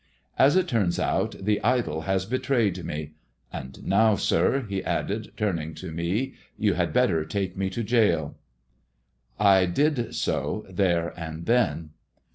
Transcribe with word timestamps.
As 0.39 0.55
it 0.55 0.65
tui'ns 0.65 0.97
out, 0.97 1.35
the 1.39 1.63
i 1.63 1.79
has 1.81 2.25
beti 2.25 2.55
ayed 2.55 2.83
me. 2.83 3.11
And 3.53 3.85
now, 3.85 4.15
sir," 4.15 4.65
he 4.67 4.83
added, 4.83 5.31
turning 5.37 5.75
to 5.75 5.93
i 5.95 6.33
"you 6.57 6.73
had 6.73 6.91
better 6.91 7.23
take 7.23 7.55
me 7.55 7.69
to 7.69 7.83
gaol." 7.83 8.33
I 9.39 9.67
did 9.67 10.15
so 10.15 10.65
there 10.67 11.09
and 11.15 11.45
then. 11.45 11.91